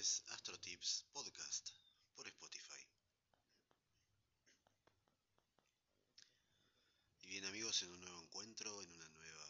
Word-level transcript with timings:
es 0.00 0.22
Astro 0.28 0.58
Tips 0.58 1.04
Podcast 1.12 1.68
por 2.14 2.26
Spotify. 2.26 2.86
Y 7.20 7.26
bien 7.28 7.44
amigos, 7.44 7.82
en 7.82 7.90
un 7.90 8.00
nuevo 8.00 8.22
encuentro, 8.22 8.80
en 8.80 8.90
una 8.92 9.06
nueva, 9.10 9.48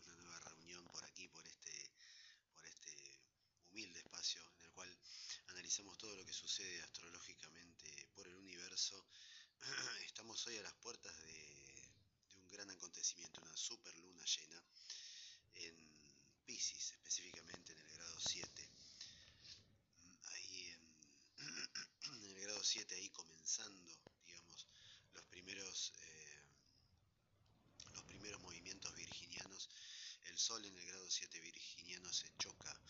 una 0.00 0.16
nueva 0.16 0.40
reunión 0.40 0.82
por 0.88 1.04
aquí, 1.04 1.28
por 1.28 1.46
este, 1.46 1.92
por 2.54 2.64
este 2.64 3.20
humilde 3.70 4.00
espacio 4.00 4.40
en 4.56 4.64
el 4.64 4.70
cual 4.70 4.98
analizamos 5.48 5.98
todo 5.98 6.16
lo 6.16 6.24
que 6.24 6.32
sucede 6.32 6.80
astrológicamente 6.80 8.08
por 8.14 8.26
el 8.26 8.36
universo. 8.36 9.06
Estamos 10.06 10.46
hoy 10.46 10.56
a 10.56 10.62
las 10.62 10.74
puertas 10.76 11.14
de, 11.24 11.92
de 12.30 12.36
un 12.38 12.48
gran 12.48 12.70
acontecimiento, 12.70 13.42
una 13.42 13.56
super 13.58 13.94
luna 13.98 14.24
llena 14.24 14.64
en 15.52 15.92
Pisces, 16.46 16.92
específicamente 16.92 17.72
en 17.72 17.78
el 17.78 17.92
grado 17.92 18.18
7. 18.18 18.72
Ahí 20.34 20.72
grado 22.62 22.70
7, 22.70 22.94
ahí 22.94 23.10
comenzando, 23.10 23.92
digamos, 24.24 24.68
los 25.14 25.24
primeros, 25.24 25.92
eh, 26.00 26.38
los 27.92 28.04
primeros 28.04 28.40
movimientos 28.40 28.94
virginianos, 28.94 29.68
el 30.26 30.38
Sol 30.38 30.64
en 30.64 30.78
el 30.78 30.86
grado 30.86 31.10
7 31.10 31.40
virginiano 31.40 32.12
se 32.12 32.32
choca 32.38 32.80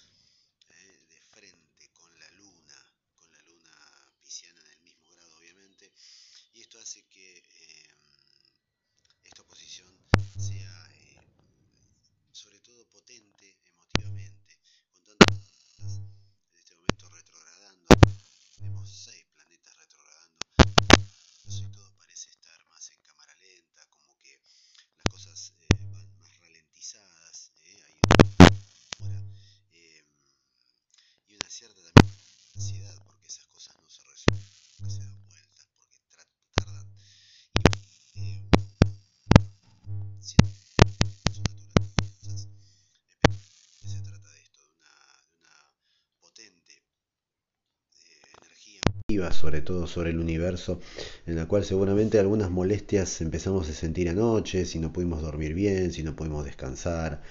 sobre 49.33 49.61
todo 49.61 49.87
sobre 49.87 50.11
el 50.11 50.19
universo, 50.19 50.81
en 51.27 51.37
la 51.37 51.47
cual 51.47 51.65
seguramente 51.65 52.19
algunas 52.19 52.51
molestias 52.51 53.21
empezamos 53.21 53.69
a 53.69 53.73
sentir 53.73 54.09
anoche, 54.09 54.65
si 54.65 54.79
no 54.79 54.93
pudimos 54.93 55.23
dormir 55.23 55.55
bien, 55.55 55.93
si 55.93 56.03
no 56.03 56.17
pudimos 56.17 56.45
descansar, 56.45 57.23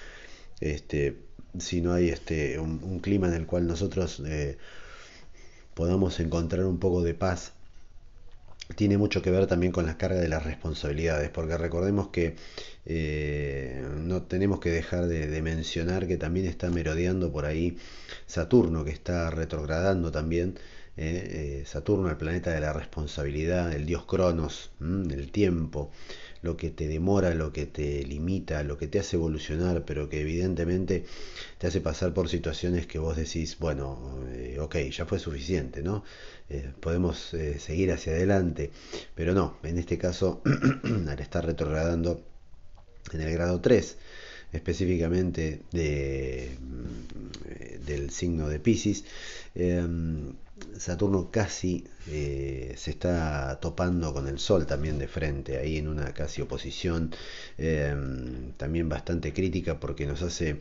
este, 0.59 1.17
si 1.59 1.81
no 1.81 1.93
hay 1.93 2.09
este, 2.09 2.59
un, 2.59 2.83
un 2.83 2.99
clima 2.99 3.27
en 3.27 3.33
el 3.33 3.45
cual 3.45 3.67
nosotros 3.67 4.21
eh, 4.25 4.57
podamos 5.73 6.19
encontrar 6.19 6.65
un 6.65 6.79
poco 6.79 7.03
de 7.03 7.13
paz 7.13 7.53
tiene 8.75 8.97
mucho 8.97 9.21
que 9.21 9.31
ver 9.31 9.47
también 9.47 9.71
con 9.71 9.85
la 9.85 9.97
carga 9.97 10.19
de 10.19 10.27
las 10.27 10.43
responsabilidades, 10.43 11.29
porque 11.29 11.57
recordemos 11.57 12.09
que 12.09 12.35
eh, 12.85 13.83
no 13.97 14.23
tenemos 14.23 14.59
que 14.59 14.69
dejar 14.69 15.07
de, 15.07 15.27
de 15.27 15.41
mencionar 15.41 16.07
que 16.07 16.17
también 16.17 16.45
está 16.45 16.69
merodeando 16.69 17.31
por 17.31 17.45
ahí 17.45 17.77
Saturno, 18.27 18.83
que 18.83 18.91
está 18.91 19.29
retrogradando 19.29 20.11
también. 20.11 20.57
Eh, 20.97 21.61
eh, 21.61 21.65
Saturno, 21.65 22.09
el 22.09 22.17
planeta 22.17 22.51
de 22.51 22.59
la 22.59 22.73
responsabilidad, 22.73 23.71
el 23.73 23.85
dios 23.85 24.05
Cronos, 24.05 24.71
el 24.81 25.31
tiempo, 25.31 25.91
lo 26.41 26.57
que 26.57 26.69
te 26.69 26.87
demora, 26.87 27.33
lo 27.33 27.53
que 27.53 27.65
te 27.65 28.03
limita, 28.03 28.63
lo 28.63 28.77
que 28.77 28.87
te 28.87 28.99
hace 28.99 29.15
evolucionar, 29.15 29.85
pero 29.85 30.09
que 30.09 30.21
evidentemente 30.21 31.05
te 31.57 31.67
hace 31.67 31.81
pasar 31.81 32.13
por 32.13 32.27
situaciones 32.29 32.87
que 32.87 32.99
vos 32.99 33.15
decís, 33.15 33.57
bueno, 33.59 34.19
eh, 34.31 34.57
ok, 34.59 34.75
ya 34.91 35.05
fue 35.05 35.19
suficiente, 35.19 35.81
¿no? 35.81 36.03
Podemos 36.81 37.33
seguir 37.59 37.93
hacia 37.93 38.11
adelante, 38.11 38.71
pero 39.15 39.33
no, 39.33 39.57
en 39.63 39.77
este 39.77 39.97
caso, 39.97 40.41
al 41.07 41.19
estar 41.19 41.45
retrogradando 41.45 42.25
en 43.13 43.21
el 43.21 43.31
grado 43.31 43.61
3, 43.61 43.97
específicamente 44.53 45.61
de, 45.71 46.51
del 47.85 48.09
signo 48.11 48.47
de 48.49 48.59
Pisces, 48.59 49.03
eh, 49.55 49.85
Saturno 50.77 51.31
casi 51.31 51.85
eh, 52.07 52.75
se 52.77 52.91
está 52.91 53.59
topando 53.59 54.13
con 54.13 54.27
el 54.27 54.37
Sol 54.37 54.67
también 54.67 54.99
de 54.99 55.07
frente, 55.07 55.57
ahí 55.57 55.77
en 55.77 55.87
una 55.87 56.13
casi 56.13 56.41
oposición 56.41 57.11
eh, 57.57 57.95
también 58.57 58.87
bastante 58.87 59.33
crítica 59.33 59.79
porque 59.79 60.05
nos 60.05 60.21
hace 60.21 60.59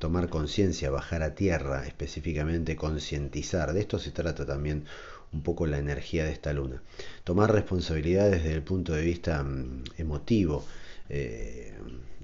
tomar 0.00 0.28
conciencia, 0.28 0.90
bajar 0.90 1.22
a 1.22 1.36
tierra, 1.36 1.86
específicamente 1.86 2.74
concientizar. 2.74 3.72
De 3.72 3.80
esto 3.82 4.00
se 4.00 4.10
trata 4.10 4.44
también 4.44 4.84
un 5.32 5.42
poco 5.42 5.66
la 5.66 5.78
energía 5.78 6.24
de 6.24 6.32
esta 6.32 6.52
luna. 6.52 6.82
Tomar 7.24 7.52
responsabilidad 7.52 8.30
desde 8.30 8.52
el 8.52 8.62
punto 8.62 8.92
de 8.94 9.02
vista 9.02 9.42
mm, 9.42 9.84
emotivo. 9.98 10.64
Eh, 11.08 11.74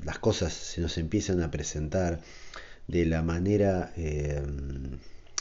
las 0.04 0.18
cosas 0.18 0.52
se 0.52 0.80
nos 0.80 0.98
empiezan 0.98 1.42
a 1.42 1.50
presentar 1.50 2.20
de 2.88 3.06
la 3.06 3.22
manera 3.22 3.92
eh, 3.96 4.42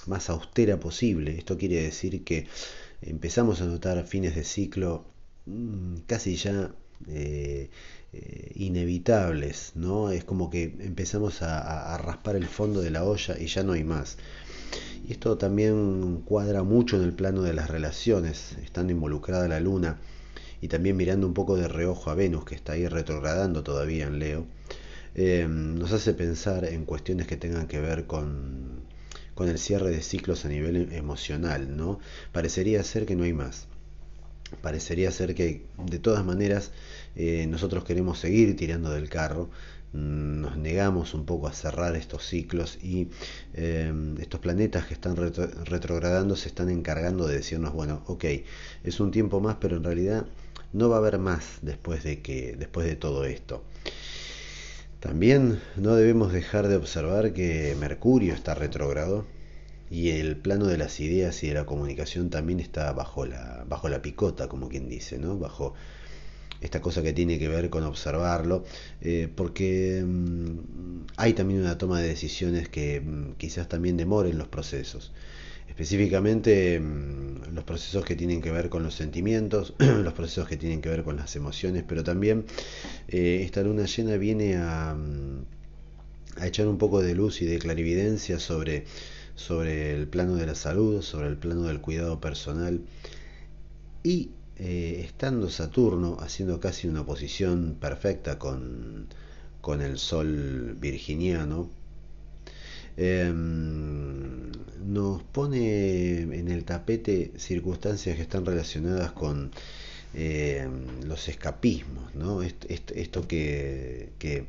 más 0.07 0.29
austera 0.29 0.79
posible. 0.79 1.37
Esto 1.37 1.57
quiere 1.57 1.81
decir 1.83 2.23
que 2.23 2.47
empezamos 3.01 3.61
a 3.61 3.65
notar 3.65 4.05
fines 4.05 4.35
de 4.35 4.43
ciclo 4.43 5.05
mm, 5.45 5.97
casi 6.07 6.35
ya 6.35 6.71
eh, 7.07 7.69
inevitables, 8.55 9.71
¿no? 9.75 10.11
Es 10.11 10.23
como 10.23 10.49
que 10.49 10.63
empezamos 10.79 11.41
a- 11.41 11.93
a 11.93 11.97
raspar 11.97 12.35
el 12.35 12.45
fondo 12.47 12.81
de 12.81 12.91
la 12.91 13.03
olla 13.03 13.37
y 13.39 13.47
ya 13.47 13.63
no 13.63 13.73
hay 13.73 13.83
más. 13.83 14.17
Y 15.07 15.13
esto 15.13 15.37
también 15.37 16.21
cuadra 16.25 16.63
mucho 16.63 16.97
en 16.97 17.03
el 17.03 17.13
plano 17.13 17.41
de 17.41 17.53
las 17.53 17.69
relaciones, 17.69 18.53
estando 18.63 18.93
involucrada 18.93 19.47
la 19.47 19.59
luna 19.59 19.99
y 20.63 20.69
también 20.69 20.95
mirando 20.97 21.27
un 21.27 21.33
poco 21.33 21.57
de 21.57 21.67
reojo 21.67 22.09
a 22.09 22.15
Venus, 22.15 22.45
que 22.45 22.55
está 22.55 22.73
ahí 22.73 22.87
retrogradando 22.87 23.63
todavía 23.63 24.07
en 24.07 24.19
Leo, 24.19 24.45
eh, 25.15 25.45
nos 25.49 25.91
hace 25.91 26.13
pensar 26.13 26.65
en 26.65 26.85
cuestiones 26.85 27.27
que 27.27 27.37
tengan 27.37 27.67
que 27.67 27.81
ver 27.81 28.05
con, 28.07 28.81
con 29.35 29.49
el 29.49 29.59
cierre 29.59 29.89
de 29.91 30.01
ciclos 30.01 30.45
a 30.45 30.49
nivel 30.49 30.91
emocional, 30.93 31.75
¿no? 31.75 31.99
Parecería 32.31 32.81
ser 32.83 33.05
que 33.05 33.15
no 33.17 33.23
hay 33.25 33.33
más. 33.33 33.67
Parecería 34.61 35.11
ser 35.11 35.33
que 35.35 35.65
de 35.77 35.99
todas 35.99 36.23
maneras 36.23 36.71
eh, 37.15 37.45
nosotros 37.47 37.83
queremos 37.83 38.19
seguir 38.19 38.55
tirando 38.55 38.91
del 38.91 39.09
carro, 39.09 39.49
mm, 39.93 40.41
nos 40.41 40.57
negamos 40.57 41.13
un 41.13 41.25
poco 41.25 41.47
a 41.47 41.53
cerrar 41.53 41.95
estos 41.95 42.25
ciclos 42.25 42.77
y 42.83 43.09
eh, 43.55 43.91
estos 44.19 44.39
planetas 44.39 44.85
que 44.85 44.93
están 44.93 45.15
retro- 45.17 45.49
retrogradando 45.65 46.35
se 46.35 46.49
están 46.49 46.69
encargando 46.69 47.27
de 47.27 47.35
decirnos, 47.37 47.73
bueno, 47.73 48.03
ok, 48.07 48.25
es 48.83 48.99
un 48.99 49.11
tiempo 49.11 49.39
más, 49.41 49.57
pero 49.59 49.77
en 49.77 49.83
realidad 49.83 50.25
no 50.73 50.89
va 50.89 50.97
a 50.97 50.99
haber 50.99 51.19
más 51.19 51.59
después 51.61 52.03
de 52.03 52.21
que 52.21 52.55
después 52.57 52.85
de 52.85 52.95
todo 52.95 53.25
esto. 53.25 53.63
También 54.99 55.61
no 55.75 55.95
debemos 55.95 56.31
dejar 56.31 56.67
de 56.67 56.75
observar 56.75 57.33
que 57.33 57.75
Mercurio 57.79 58.33
está 58.33 58.55
retrógrado 58.55 59.25
y 59.89 60.09
el 60.11 60.37
plano 60.37 60.65
de 60.65 60.77
las 60.77 60.99
ideas 60.99 61.43
y 61.43 61.49
de 61.49 61.53
la 61.53 61.65
comunicación 61.65 62.29
también 62.29 62.59
está 62.59 62.91
bajo 62.93 63.25
la, 63.25 63.65
bajo 63.67 63.89
la 63.89 64.01
picota, 64.01 64.47
como 64.47 64.69
quien 64.69 64.89
dice, 64.89 65.19
¿no? 65.19 65.37
Bajo 65.37 65.73
esta 66.61 66.81
cosa 66.81 67.03
que 67.03 67.13
tiene 67.13 67.37
que 67.37 67.49
ver 67.49 67.69
con 67.69 67.83
observarlo, 67.83 68.63
eh, 69.01 69.27
porque 69.35 70.03
mm, 70.05 71.05
hay 71.17 71.33
también 71.33 71.61
una 71.61 71.77
toma 71.77 71.99
de 71.99 72.07
decisiones 72.07 72.69
que 72.69 73.01
mm, 73.01 73.33
quizás 73.33 73.67
también 73.67 73.97
demoren 73.97 74.37
los 74.37 74.47
procesos. 74.47 75.11
Específicamente 75.73 76.79
mm, 76.79 77.55
los 77.55 77.63
procesos 77.63 78.05
que 78.05 78.15
tienen 78.15 78.41
que 78.41 78.51
ver 78.51 78.69
con 78.69 78.83
los 78.83 78.93
sentimientos, 78.93 79.73
los 79.79 80.13
procesos 80.13 80.47
que 80.47 80.55
tienen 80.55 80.81
que 80.81 80.89
ver 80.89 81.03
con 81.03 81.17
las 81.17 81.35
emociones, 81.35 81.83
pero 81.87 82.03
también 82.03 82.45
eh, 83.07 83.41
esta 83.43 83.63
luna 83.63 83.85
llena 83.85 84.17
viene 84.17 84.57
a, 84.57 84.93
mm, 84.93 85.45
a 86.37 86.45
echar 86.45 86.67
un 86.67 86.77
poco 86.77 87.01
de 87.01 87.15
luz 87.15 87.41
y 87.41 87.45
de 87.45 87.57
clarividencia 87.57 88.39
sobre, 88.39 88.85
sobre 89.33 89.95
el 89.95 90.07
plano 90.07 90.35
de 90.35 90.45
la 90.45 90.53
salud, 90.53 91.01
sobre 91.01 91.27
el 91.29 91.37
plano 91.37 91.63
del 91.63 91.81
cuidado 91.81 92.21
personal. 92.21 92.81
Y 94.03 94.29
eh, 94.57 95.01
estando 95.03 95.49
Saturno 95.49 96.17
haciendo 96.19 96.59
casi 96.59 96.87
una 96.87 97.03
posición 97.03 97.77
perfecta 97.79 98.37
con, 98.37 99.07
con 99.59 99.81
el 99.81 99.97
Sol 99.97 100.75
virginiano, 100.79 101.71
eh, 102.95 103.33
nos 104.85 105.23
pone 105.23 106.21
en 106.21 106.49
el 106.49 106.63
tapete 106.65 107.31
circunstancias 107.37 108.15
que 108.15 108.21
están 108.23 108.45
relacionadas 108.45 109.11
con 109.11 109.51
eh, 110.13 110.67
los 111.05 111.27
escapismos, 111.29 112.13
¿no? 112.15 112.43
Est- 112.43 112.65
est- 112.69 112.91
Esto 112.91 113.27
que, 113.27 114.09
que, 114.19 114.45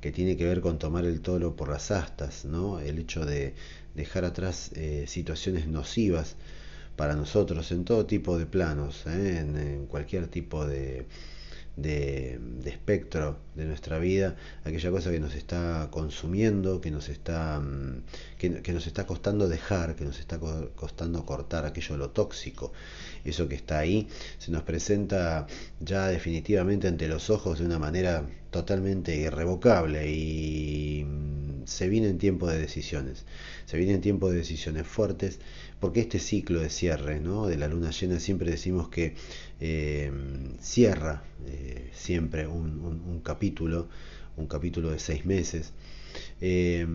que 0.00 0.12
tiene 0.12 0.36
que 0.36 0.44
ver 0.46 0.60
con 0.60 0.78
tomar 0.78 1.04
el 1.04 1.20
toro 1.20 1.56
por 1.56 1.68
las 1.70 1.90
astas, 1.90 2.44
¿no? 2.44 2.80
el 2.80 2.98
hecho 2.98 3.24
de 3.24 3.54
dejar 3.94 4.24
atrás 4.24 4.70
eh, 4.74 5.04
situaciones 5.08 5.66
nocivas 5.68 6.36
para 6.96 7.14
nosotros 7.16 7.70
en 7.72 7.84
todo 7.84 8.06
tipo 8.06 8.38
de 8.38 8.46
planos, 8.46 9.04
¿eh? 9.06 9.38
en, 9.40 9.86
cualquier 9.86 10.28
tipo 10.28 10.66
de, 10.66 11.06
de, 11.76 12.40
espectro 12.64 13.38
de 13.54 13.64
nuestra 13.64 13.98
vida, 13.98 14.36
aquella 14.64 14.90
cosa 14.90 15.10
que 15.10 15.20
nos 15.20 15.34
está 15.34 15.88
consumiendo, 15.90 16.80
que 16.80 16.90
nos 16.90 17.08
está, 17.08 17.60
mm, 17.60 18.02
que, 18.38 18.72
nos 18.72 18.86
está 18.86 19.06
costando 19.06 19.48
dejar, 19.48 19.96
que 19.96 20.04
nos 20.04 20.18
está 20.20 20.38
costando 20.38 21.24
cortar, 21.24 21.64
aquello 21.66 21.96
lo 21.96 22.10
tóxico, 22.10 22.72
eso 23.24 23.48
que 23.48 23.54
está 23.54 23.78
ahí, 23.78 24.08
se 24.38 24.50
nos 24.52 24.62
presenta 24.62 25.46
ya 25.80 26.08
definitivamente 26.08 26.88
ante 26.88 27.08
los 27.08 27.30
ojos 27.30 27.58
de 27.58 27.66
una 27.66 27.78
manera 27.78 28.24
totalmente 28.50 29.16
irrevocable 29.16 30.08
y 30.10 30.83
se 31.64 31.88
viene 31.88 32.08
en 32.08 32.18
tiempo 32.18 32.48
de 32.48 32.58
decisiones, 32.58 33.24
se 33.66 33.76
viene 33.76 33.94
en 33.94 34.00
tiempo 34.00 34.30
de 34.30 34.38
decisiones 34.38 34.86
fuertes, 34.86 35.38
porque 35.80 36.00
este 36.00 36.18
ciclo 36.18 36.60
de 36.60 36.70
cierre 36.70 37.20
¿no? 37.20 37.46
de 37.46 37.56
la 37.56 37.68
luna 37.68 37.90
llena 37.90 38.20
siempre 38.20 38.50
decimos 38.50 38.88
que 38.88 39.14
eh, 39.60 40.10
cierra 40.60 41.24
eh, 41.46 41.90
siempre 41.92 42.46
un, 42.46 43.20
capítulo, 43.22 43.88
un 44.36 44.46
capítulo 44.46 44.90
de 44.90 44.98
seis 44.98 45.24
meses. 45.26 45.72
Eh, 46.40 46.86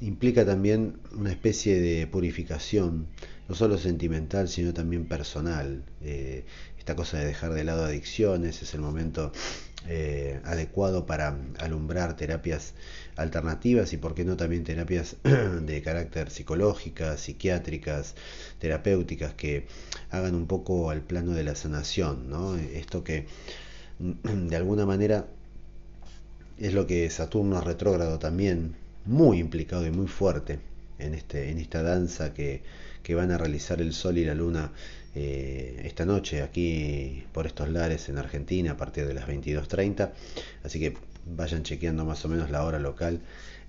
implica 0.00 0.46
también 0.46 0.98
una 1.12 1.30
especie 1.30 1.80
de 1.80 2.06
purificación, 2.06 3.06
no 3.48 3.54
solo 3.54 3.78
sentimental, 3.78 4.48
sino 4.48 4.74
también 4.74 5.06
personal. 5.06 5.82
esta 6.78 6.94
cosa 6.94 7.18
de 7.18 7.26
dejar 7.26 7.54
de 7.54 7.64
lado 7.64 7.84
adicciones 7.84 8.62
es 8.62 8.74
el 8.74 8.80
momento 8.80 9.32
adecuado 10.44 11.06
para 11.06 11.36
alumbrar 11.58 12.14
terapias 12.16 12.74
alternativas 13.16 13.92
y 13.94 13.96
por 13.96 14.14
qué 14.14 14.24
no 14.24 14.36
también 14.36 14.64
terapias 14.64 15.16
de 15.62 15.82
carácter 15.82 16.30
psicológicas, 16.30 17.20
psiquiátricas, 17.20 18.14
terapéuticas 18.58 19.32
que 19.34 19.66
hagan 20.10 20.34
un 20.34 20.46
poco 20.46 20.90
al 20.90 21.00
plano 21.00 21.32
de 21.32 21.44
la 21.44 21.54
sanación, 21.54 22.28
¿no? 22.28 22.54
Esto 22.56 23.02
que 23.02 23.26
de 23.98 24.56
alguna 24.56 24.84
manera 24.84 25.26
es 26.58 26.74
lo 26.74 26.86
que 26.86 27.08
Saturno 27.08 27.60
retrógrado 27.60 28.18
también, 28.18 28.76
muy 29.06 29.38
implicado 29.38 29.86
y 29.86 29.90
muy 29.90 30.06
fuerte 30.06 30.58
en, 30.98 31.14
este, 31.14 31.50
en 31.50 31.58
esta 31.58 31.82
danza 31.82 32.34
que, 32.34 32.62
que 33.02 33.14
van 33.14 33.30
a 33.30 33.38
realizar 33.38 33.80
el 33.80 33.92
Sol 33.92 34.18
y 34.18 34.24
la 34.24 34.34
Luna 34.34 34.72
eh, 35.14 35.82
esta 35.84 36.04
noche 36.04 36.42
aquí 36.42 37.24
por 37.32 37.46
estos 37.46 37.68
lares 37.70 38.08
en 38.08 38.18
Argentina 38.18 38.72
a 38.72 38.76
partir 38.76 39.06
de 39.06 39.14
las 39.14 39.26
22.30. 39.26 40.10
Así 40.64 40.78
que 40.78 40.96
vayan 41.26 41.62
chequeando 41.62 42.04
más 42.04 42.24
o 42.24 42.28
menos 42.28 42.50
la 42.50 42.64
hora 42.64 42.78
local 42.78 43.20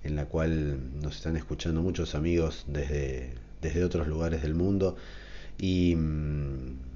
en 0.04 0.16
la 0.16 0.26
cual 0.26 1.00
nos 1.00 1.16
están 1.16 1.36
escuchando 1.36 1.82
muchos 1.82 2.14
amigos 2.14 2.64
desde, 2.66 3.34
desde 3.60 3.84
otros 3.84 4.06
lugares 4.06 4.42
del 4.42 4.54
mundo 4.54 4.96
y 5.58 5.94
mm, 5.94 6.89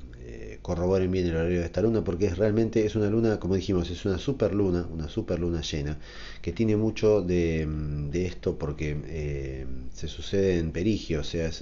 corroboren 0.65 1.11
bien 1.11 1.27
el 1.27 1.37
horario 1.37 1.61
de 1.61 1.67
esta 1.67 1.83
luna 1.83 2.03
porque 2.03 2.25
es 2.25 2.39
realmente 2.39 2.87
es 2.87 2.97
una 2.97 3.11
luna 3.11 3.39
como 3.39 3.55
dijimos 3.55 3.91
es 3.91 4.07
una 4.07 4.17
super 4.17 4.55
luna 4.55 4.89
una 4.91 5.11
super 5.11 5.39
luna 5.39 5.61
llena 5.61 5.99
que 6.41 6.53
tiene 6.53 6.75
mucho 6.75 7.21
de, 7.21 7.67
mm, 7.67 8.09
de 8.09 8.25
esto 8.25 8.57
porque 8.57 8.97
eh, 9.05 9.67
se 9.93 10.09
sucede 10.09 10.59
en 10.59 10.73
perigio 10.73 11.21
o 11.21 11.23
sea 11.23 11.49
es, 11.49 11.61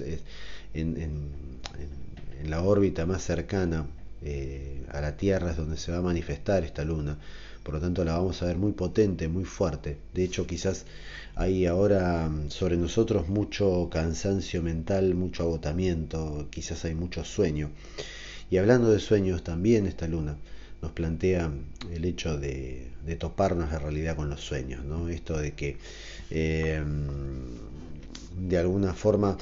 en, 0.73 0.95
en, 1.01 2.49
la 2.49 2.63
órbita 2.63 3.05
más 3.05 3.23
cercana 3.23 3.85
eh, 4.21 4.85
a 4.89 5.01
la 5.01 5.17
Tierra 5.17 5.51
es 5.51 5.57
donde 5.57 5.75
se 5.75 5.91
va 5.91 5.97
a 5.97 6.01
manifestar 6.01 6.63
esta 6.63 6.85
luna 6.85 7.17
por 7.61 7.73
lo 7.73 7.81
tanto 7.81 8.05
la 8.05 8.13
vamos 8.13 8.41
a 8.41 8.45
ver 8.45 8.57
muy 8.57 8.73
potente, 8.73 9.29
muy 9.29 9.45
fuerte. 9.45 9.97
De 10.13 10.25
hecho, 10.25 10.45
quizás 10.45 10.85
hay 11.35 11.65
ahora 11.65 12.27
mm, 12.27 12.49
sobre 12.51 12.75
nosotros 12.75 13.29
mucho 13.29 13.89
cansancio 13.89 14.61
mental, 14.61 15.15
mucho 15.15 15.43
agotamiento, 15.43 16.47
quizás 16.51 16.83
hay 16.83 16.93
mucho 16.93 17.23
sueño. 17.23 17.71
Y 18.49 18.57
hablando 18.57 18.91
de 18.91 18.99
sueños, 18.99 19.43
también 19.43 19.85
esta 19.85 20.07
luna 20.07 20.37
nos 20.81 20.91
plantea 20.91 21.51
el 21.91 22.05
hecho 22.05 22.37
de, 22.37 22.91
toparnos 23.19 23.71
la 23.71 23.79
realidad 23.79 24.15
con 24.15 24.29
los 24.29 24.41
sueños, 24.41 24.83
¿no? 24.83 25.07
Esto 25.09 25.37
de 25.37 25.53
que 25.53 25.77
eh, 26.29 26.83
de 28.37 28.57
alguna 28.57 28.93
forma 28.93 29.37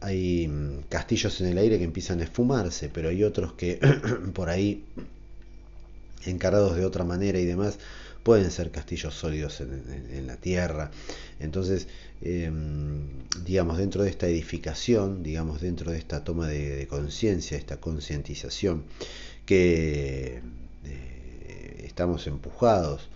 hay 0.00 0.50
castillos 0.88 1.40
en 1.40 1.48
el 1.48 1.58
aire 1.58 1.78
que 1.78 1.84
empiezan 1.84 2.20
a 2.20 2.24
esfumarse, 2.24 2.90
pero 2.92 3.08
hay 3.08 3.24
otros 3.24 3.54
que 3.54 3.80
por 4.34 4.50
ahí 4.50 4.84
encarados 6.26 6.76
de 6.76 6.84
otra 6.84 7.04
manera 7.04 7.38
y 7.38 7.44
demás, 7.44 7.78
pueden 8.24 8.50
ser 8.50 8.70
castillos 8.70 9.14
sólidos 9.14 9.60
en, 9.60 10.26
la 10.26 10.36
tierra. 10.36 10.90
Entonces, 11.38 11.86
em, 12.22 13.02
digamos, 13.44 13.78
dentro 13.78 14.02
de 14.02 14.10
esta 14.10 14.26
edificación, 14.26 15.22
digamos, 15.22 15.60
dentro 15.60 15.92
de 15.92 15.98
esta 15.98 16.24
toma 16.24 16.48
de, 16.48 16.86
conciencia, 16.88 17.56
esta 17.58 17.76
concientización 17.80 18.84
que 19.46 20.40
eh, 20.84 21.82
estamos 21.84 22.26
empujados 22.26 23.10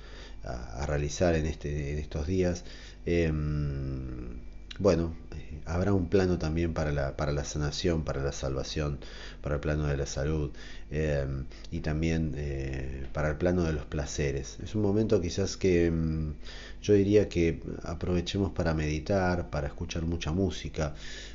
a, 0.44 0.86
realizar 0.86 1.34
en, 1.34 1.46
este, 1.46 1.92
en 1.92 1.98
estos 1.98 2.26
días, 2.26 2.64
em, 3.06 4.47
bueno, 4.78 5.14
eh, 5.36 5.60
habrá 5.66 5.92
un 5.92 6.08
plano 6.08 6.38
también 6.38 6.72
para 6.72 6.92
la, 6.92 7.16
para 7.16 7.32
la 7.32 7.44
sanación, 7.44 8.04
para 8.04 8.22
la 8.22 8.32
salvación, 8.32 8.98
para 9.42 9.56
el 9.56 9.60
plano 9.60 9.86
de 9.86 9.96
la 9.96 10.06
salud 10.06 10.50
em, 10.90 11.46
y 11.72 11.80
también 11.80 12.34
eh, 12.36 13.06
para 13.12 13.30
el 13.30 13.36
plano 13.36 13.64
de 13.64 13.72
los 13.72 13.84
placeres. 13.86 14.58
Es 14.62 14.74
un 14.74 14.82
momento 14.82 15.20
quizás 15.20 15.56
que 15.56 15.86
em, 15.86 16.34
yo 16.80 16.94
diría 16.94 17.28
que 17.28 17.60
aprovechemos 17.82 18.52
para 18.52 18.72
meditar, 18.74 19.50
para 19.50 19.66
escuchar 19.66 20.02
mucha 20.04 20.30
música, 20.32 20.94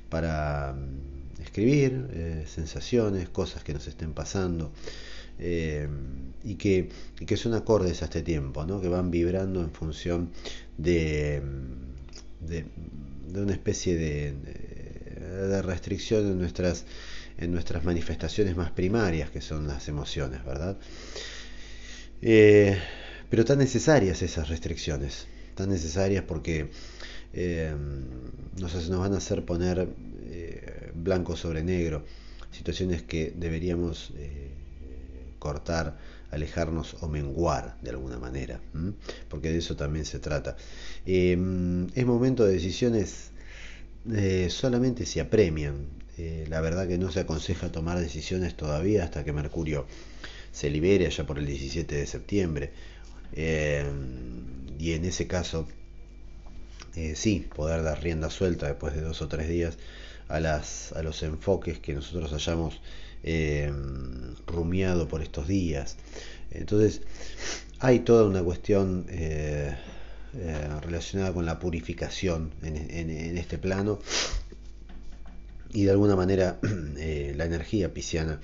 para 0.10 0.72
em, 0.72 1.44
escribir 1.44 2.07
eh, 2.13 2.45
sensaciones, 2.48 3.30
cosas 3.30 3.63
que 3.63 3.74
nos 3.74 3.88
estén 3.88 4.13
pasando. 4.13 4.72
y, 6.44 6.56
que, 6.56 6.90
y 7.19 7.25
que 7.25 7.38
son 7.38 7.54
acordes 7.54 8.01
a 8.01 8.06
este 8.06 8.22
tiempo, 8.22 8.66
¿no? 8.66 8.80
que 8.81 8.88
van 8.88 9.12
vibrando 9.12 9.62
en 9.62 9.72
función 9.72 10.30
de, 10.78 11.42
de 12.48 12.66
de 13.33 13.41
una 13.41 13.53
especie 13.53 13.95
de, 13.95 14.33
de, 14.33 15.62
restricción 15.63 16.27
en 16.27 16.38
nuestras, 16.38 16.85
en 17.38 17.51
nuestras 17.51 17.83
manifestaciones 17.83 18.56
más 18.56 18.71
primarias, 18.71 19.31
que 19.31 19.41
son 19.41 19.68
las 19.68 19.88
emociones, 19.88 20.45
¿verdad? 20.45 20.77
Eh, 22.21 22.77
pero 23.30 23.44
tan 23.44 23.57
necesarias 23.57 24.21
esas 24.21 24.50
restricciones, 24.50 25.27
tan 25.56 25.69
necesarias 25.69 26.24
porque 26.27 26.69
eh, 27.33 27.74
nos, 28.59 28.89
nos, 28.89 29.00
van 29.00 29.13
a 29.13 29.18
hacer 29.18 29.44
poner 29.44 29.90
eh, 30.25 30.92
blanco 30.94 31.35
sobre 31.35 31.63
negro, 31.63 32.06
situaciones 32.52 33.02
que 33.02 33.33
deberíamos 33.35 34.13
cortar 35.44 35.97
alejarnos 36.31 36.95
o 37.02 37.09
menguar 37.09 37.78
de 37.81 37.90
alguna 37.92 38.18
manera, 38.18 38.62
porque 39.30 39.52
de 39.52 39.57
eso 39.57 39.76
también 39.76 40.06
se 40.06 40.19
trata. 40.19 40.56
Em, 41.06 41.88
es 41.94 42.06
momento 42.06 42.45
de 42.45 42.54
decisiones 42.54 43.31
eh, 44.12 44.47
solamente 44.50 45.06
si 45.06 45.19
apremian. 45.19 45.88
Eh, 46.18 46.45
la 46.47 46.62
verdad 46.62 46.88
que 46.88 46.97
no 46.97 47.12
se 47.12 47.19
aconseja 47.21 47.71
tomar 47.71 48.00
decisiones 48.00 48.56
todavía 48.56 49.04
hasta 49.04 49.23
que 49.23 49.33
Mercurio 49.33 49.85
se 50.52 50.69
libere 50.69 51.07
allá 51.07 51.26
por 51.26 51.40
el 51.40 51.45
17 51.45 51.94
de 51.94 52.07
septiembre. 52.07 52.71
Em, 53.33 54.80
y 54.80 54.94
en 54.94 55.04
ese 55.06 55.28
caso, 55.28 55.68
eh, 56.95 57.16
sí, 57.16 57.47
poder 57.56 57.83
dar 57.83 58.02
rienda 58.02 58.30
suelta 58.30 58.68
después 58.68 58.94
de 58.95 59.02
dos 59.02 59.21
o 59.21 59.28
tres 59.28 59.50
días 59.50 59.78
a, 60.30 60.40
las, 60.40 60.94
a 60.94 61.04
los 61.04 61.21
enfoques 61.23 61.80
que 61.80 61.94
nosotros 61.94 62.31
hayamos 62.33 62.81
eh, 63.23 63.71
rumiado 64.45 65.07
por 65.07 65.21
estos 65.21 65.47
días. 65.47 65.97
Entonces, 66.51 67.01
hay 67.80 67.99
toda 67.99 68.25
una 68.25 68.44
cuestión 68.44 69.06
eh, 69.09 69.75
eh, 70.35 70.68
relacionada 70.81 71.33
con 71.33 71.45
la 71.45 71.59
purificación 71.59 72.51
en, 72.61 73.37
este 73.37 73.57
plano 73.57 73.99
y 75.71 75.85
de 75.85 75.92
alguna 75.92 76.15
manera 76.15 76.59
la 77.35 77.45
energía 77.45 77.94
pisciana 77.94 78.39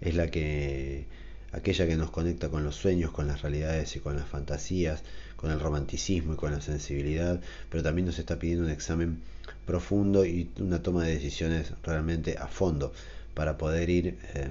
es 0.00 0.14
la 0.14 0.30
que 0.30 1.06
aquella 1.52 1.86
que 1.86 1.96
nos 1.96 2.10
conecta 2.10 2.48
con 2.48 2.64
los 2.64 2.74
sueños, 2.74 3.12
con 3.12 3.28
las 3.28 3.42
realidades 3.42 3.94
y 3.96 4.00
con 4.00 4.16
las 4.16 4.26
fantasías, 4.26 5.02
con 5.36 5.50
el 5.50 5.60
romanticismo 5.60 6.34
y 6.34 6.36
con 6.36 6.52
la 6.52 6.60
sensibilidad, 6.60 7.40
pero 7.70 7.82
también 7.82 8.06
nos 8.06 8.18
está 8.18 8.38
pidiendo 8.38 8.64
un 8.64 8.70
examen 8.70 9.20
profundo 9.66 10.24
y 10.24 10.50
una 10.58 10.82
toma 10.82 11.04
de 11.04 11.14
decisiones 11.14 11.72
realmente 11.82 12.36
a 12.38 12.48
fondo 12.48 12.92
para 13.34 13.58
poder 13.58 13.90
ir 13.90 14.18
eh, 14.34 14.50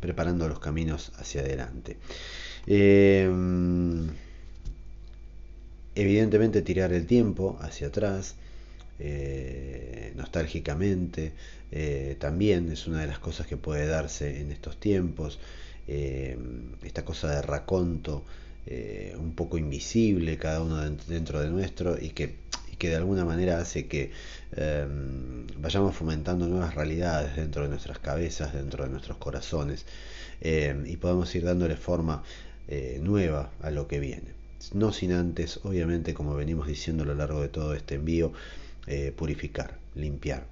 preparando 0.00 0.48
los 0.48 0.58
caminos 0.58 1.12
hacia 1.16 1.40
adelante. 1.40 1.96
Eh, 2.66 3.30
evidentemente 5.94 6.62
tirar 6.62 6.92
el 6.92 7.06
tiempo 7.06 7.58
hacia 7.60 7.88
atrás, 7.88 8.34
eh, 8.98 10.12
nostálgicamente, 10.16 11.32
también 12.18 12.72
es 12.72 12.86
una 12.86 13.02
de 13.02 13.06
las 13.06 13.18
cosas 13.18 13.46
que 13.46 13.58
puede 13.58 13.86
darse 13.86 14.40
en 14.40 14.50
estos 14.52 14.80
tiempos. 14.80 15.38
esta 15.86 17.04
cosa 17.04 17.30
de 17.30 17.42
raconto 17.42 18.24
eh, 18.70 19.16
un 19.18 19.32
poco 19.34 19.56
invisible 19.56 20.36
cada 20.36 20.62
uno 20.62 20.76
dentro 21.08 21.40
de 21.40 21.48
nuestro 21.48 21.96
y 21.98 22.10
que, 22.10 22.36
que 22.78 22.88
de 22.88 22.96
alguna 22.96 23.24
manera 23.24 23.58
hace 23.60 23.86
que 23.86 24.12
em, 24.56 25.46
vayamos 25.58 25.96
fomentando 25.96 26.46
nuevas 26.46 26.74
realidades 26.74 27.36
dentro 27.36 27.62
de 27.64 27.68
nuestras 27.68 27.98
cabezas, 27.98 28.54
dentro 28.54 28.84
de 28.84 28.90
nuestros 28.90 29.18
corazones 29.18 29.84
em, 30.40 30.86
y 30.86 30.96
podamos 30.96 31.34
ir 31.34 31.44
dándole 31.44 31.76
forma 31.76 32.22
eh, 32.68 33.00
nueva 33.02 33.50
a 33.60 33.70
lo 33.70 33.88
que 33.88 34.00
viene. 34.00 34.38
No 34.72 34.92
sin 34.92 35.12
antes, 35.12 35.60
obviamente, 35.64 36.14
como 36.14 36.34
venimos 36.34 36.66
diciendo 36.66 37.04
a 37.04 37.06
lo 37.06 37.14
largo 37.14 37.40
de 37.42 37.48
todo 37.48 37.74
este 37.74 37.96
envío, 37.96 38.32
eh, 38.86 39.12
purificar, 39.16 39.78
limpiar 39.94 40.46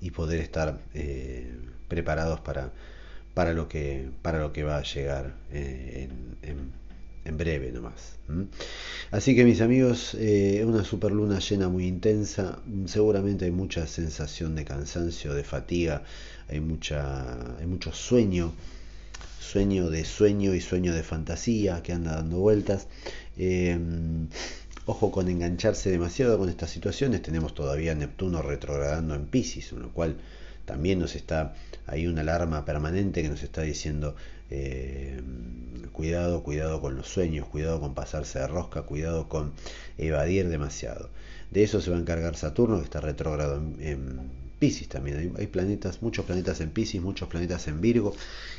y 0.00 0.10
poder 0.10 0.40
estar 0.40 0.78
preparados 1.88 2.40
para, 2.40 2.72
para, 3.34 3.52
lo 3.52 3.68
que, 3.68 4.10
para 4.22 4.40
lo 4.40 4.52
que 4.52 4.64
va 4.64 4.78
a 4.78 4.82
llegar 4.82 5.34
en, 5.52 6.36
en 6.42 6.81
breve 7.30 7.70
nomás. 7.70 8.16
Así 9.10 9.36
que 9.36 9.44
mis 9.44 9.60
amigos, 9.60 10.14
eh, 10.18 10.64
una 10.66 10.84
super 10.84 11.12
luna 11.12 11.38
llena 11.38 11.68
muy 11.68 11.86
intensa, 11.86 12.60
seguramente 12.86 13.44
hay 13.44 13.50
mucha 13.50 13.86
sensación 13.86 14.54
de 14.54 14.64
cansancio, 14.64 15.34
de 15.34 15.44
fatiga, 15.44 16.02
hay, 16.48 16.60
mucha, 16.60 17.58
hay 17.58 17.66
mucho 17.66 17.92
sueño, 17.92 18.52
sueño 19.38 19.90
de 19.90 20.04
sueño 20.04 20.54
y 20.54 20.60
sueño 20.60 20.94
de 20.94 21.02
fantasía 21.02 21.82
que 21.82 21.92
anda 21.92 22.16
dando 22.16 22.38
vueltas. 22.38 22.88
Em, 23.36 24.28
ojo 24.86 25.12
con 25.12 25.28
engancharse 25.28 25.90
demasiado 25.90 26.38
con 26.38 26.48
estas 26.48 26.70
situaciones, 26.70 27.22
tenemos 27.22 27.54
todavía 27.54 27.94
Neptuno 27.94 28.42
retrogradando 28.42 29.14
en 29.14 29.26
Pisces, 29.26 29.68
con 29.68 29.82
lo 29.82 29.92
cual 29.92 30.16
también 30.64 30.98
nos 30.98 31.14
está, 31.14 31.54
hay 31.86 32.06
una 32.06 32.20
alarma 32.22 32.64
permanente 32.64 33.22
que 33.22 33.28
nos 33.28 33.42
está 33.42 33.62
diciendo 33.62 34.14
eh, 34.50 35.20
cuidado, 35.92 36.42
cuidado 36.42 36.80
con 36.80 36.96
los 36.96 37.08
sueños, 37.08 37.48
cuidado 37.48 37.80
con 37.80 37.94
pasarse 37.94 38.38
de 38.38 38.46
rosca, 38.46 38.82
cuidado 38.82 39.28
con 39.28 39.52
evadir 39.98 40.48
demasiado. 40.48 41.10
De 41.50 41.62
eso 41.62 41.80
se 41.80 41.90
va 41.90 41.96
a 41.96 42.00
encargar 42.00 42.36
Saturno, 42.36 42.78
que 42.78 42.84
está 42.84 43.00
retrógrado 43.00 43.56
en, 43.56 44.42
Pisces 44.58 44.88
también. 44.88 45.34
Hay, 45.38 45.46
planetas, 45.48 46.02
muchos 46.02 46.24
planetas 46.24 46.60
en 46.60 46.70
Pisces, 46.70 47.00
muchos 47.02 47.28
planetas 47.28 47.66
en 47.66 47.80
Virgo. 47.80 48.14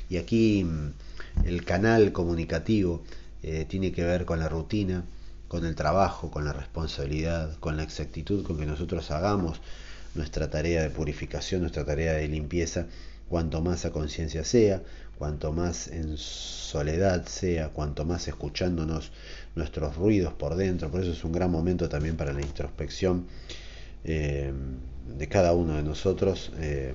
Y 0.09 0.17
aquí 0.17 0.65
mm, 0.65 1.45
el 1.45 1.63
canal 1.63 2.11
comunicativo 2.11 3.03
eh, 3.41 3.65
tiene 3.69 3.91
que 3.93 4.03
ver 4.03 4.25
con 4.25 4.39
la 4.39 4.49
rutina, 4.49 5.05
con 5.47 5.65
el 5.65 5.75
trabajo, 5.75 6.29
con 6.29 6.43
la 6.43 6.53
responsabilidad, 6.53 7.57
con 7.59 7.77
la 7.77 7.83
exactitud 7.83 8.43
con 8.43 8.57
que 8.57 8.65
nosotros 8.65 9.11
hagamos 9.11 9.61
nuestra 10.15 10.49
tarea 10.49 10.81
de 10.83 10.89
purificación, 10.89 11.61
nuestra 11.61 11.85
tarea 11.85 12.13
de 12.13 12.27
limpieza, 12.27 12.87
cuanto 13.29 13.61
más 13.61 13.85
a 13.85 13.91
conciencia 13.91 14.43
sea, 14.43 14.83
cuanto 15.17 15.51
más 15.51 15.87
en 15.87 16.17
soledad 16.17 17.25
sea, 17.25 17.69
cuanto 17.69 18.05
más 18.05 18.27
escuchándonos 18.27 19.11
nuestros 19.55 19.95
ruidos 19.95 20.33
por 20.33 20.55
dentro. 20.55 20.91
Por 20.91 21.01
eso 21.01 21.11
es 21.11 21.23
un 21.23 21.31
gran 21.31 21.51
momento 21.51 21.89
también 21.89 22.17
para 22.17 22.33
la 22.33 22.41
introspección 22.41 23.25
eh, 24.03 24.51
de 25.17 25.27
cada 25.27 25.53
uno 25.53 25.75
de 25.75 25.83
nosotros. 25.83 26.51
Eh, 26.59 26.93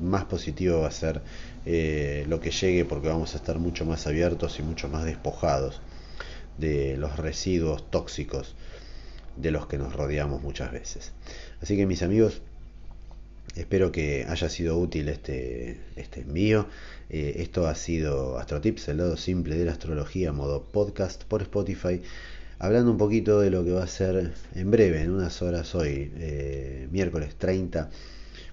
más 0.00 0.24
positivo 0.24 0.80
va 0.80 0.88
a 0.88 0.92
ser 0.92 1.20
eh, 1.66 2.24
lo 2.28 2.40
que 2.40 2.50
llegue 2.50 2.84
porque 2.84 3.08
vamos 3.08 3.34
a 3.34 3.38
estar 3.38 3.58
mucho 3.58 3.84
más 3.84 4.06
abiertos 4.06 4.58
y 4.58 4.62
mucho 4.62 4.88
más 4.88 5.04
despojados 5.04 5.80
de 6.58 6.96
los 6.96 7.16
residuos 7.16 7.90
tóxicos 7.90 8.54
de 9.36 9.50
los 9.50 9.66
que 9.66 9.78
nos 9.78 9.94
rodeamos 9.94 10.42
muchas 10.42 10.72
veces. 10.72 11.12
Así 11.62 11.76
que 11.76 11.86
mis 11.86 12.02
amigos, 12.02 12.42
Espero 13.56 13.90
que 13.90 14.26
haya 14.28 14.48
sido 14.48 14.78
útil 14.78 15.08
este, 15.08 15.80
este 15.96 16.20
envío. 16.20 16.68
Eh, 17.08 17.36
esto 17.38 17.66
ha 17.66 17.74
sido 17.74 18.38
Astrotips, 18.38 18.88
el 18.88 18.98
lado 18.98 19.16
simple 19.16 19.56
de 19.56 19.64
la 19.64 19.72
astrología, 19.72 20.32
modo 20.32 20.62
podcast 20.62 21.24
por 21.24 21.42
Spotify. 21.42 22.00
Hablando 22.60 22.92
un 22.92 22.98
poquito 22.98 23.40
de 23.40 23.50
lo 23.50 23.64
que 23.64 23.72
va 23.72 23.82
a 23.82 23.88
ser 23.88 24.34
en 24.54 24.70
breve, 24.70 25.02
en 25.02 25.10
unas 25.10 25.42
horas 25.42 25.74
hoy, 25.74 26.12
eh, 26.16 26.86
miércoles 26.92 27.34
30, 27.36 27.90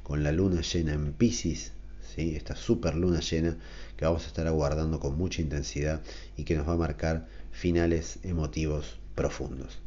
con 0.02 0.24
la 0.24 0.32
luna 0.32 0.62
llena 0.62 0.94
en 0.94 1.14
Pisces, 1.14 1.74
¿sí? 2.16 2.36
esta 2.36 2.56
super 2.56 2.96
luna 2.96 3.20
llena 3.20 3.56
que 3.98 4.06
vamos 4.06 4.24
a 4.24 4.28
estar 4.28 4.48
aguardando 4.48 5.00
con 5.00 5.16
mucha 5.16 5.44
intensidad 5.44 6.02
y 6.38 6.44
que 6.44 6.56
nos 6.56 6.68
va 6.68 6.74
a 6.74 6.78
marcar 6.78 7.28
finales 7.52 8.18
emotivos 8.24 8.98
profundos. 9.14 9.78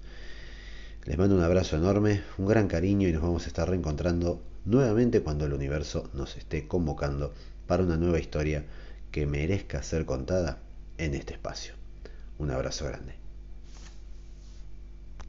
Les 1.04 1.18
mando 1.18 1.34
un 1.34 1.42
abrazo 1.42 1.76
enorme, 1.76 2.22
un 2.38 2.46
gran 2.46 2.68
cariño 2.68 3.08
y 3.08 3.12
nos 3.12 3.22
vamos 3.22 3.44
a 3.46 3.48
estar 3.48 3.68
reencontrando 3.68 4.40
nuevamente 4.64 5.22
cuando 5.22 5.46
el 5.46 5.52
universo 5.52 6.10
nos 6.14 6.36
esté 6.36 6.66
convocando 6.68 7.32
para 7.66 7.82
una 7.82 7.96
nueva 7.96 8.18
historia 8.18 8.64
que 9.10 9.26
merezca 9.26 9.82
ser 9.82 10.04
contada 10.06 10.58
en 10.98 11.14
este 11.14 11.34
espacio. 11.34 11.74
Un 12.38 12.50
abrazo 12.50 12.86
grande. 12.86 13.19